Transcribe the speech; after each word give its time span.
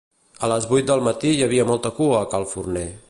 A 0.45 0.47
les 0.51 0.65
vuit 0.71 0.87
del 0.87 1.03
matí 1.07 1.33
hi 1.35 1.43
havia 1.49 1.67
molta 1.73 1.93
cua 1.99 2.17
a 2.23 2.27
cal 2.33 2.49
forner 2.55 2.87